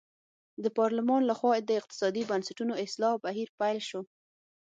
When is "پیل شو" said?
3.59-4.01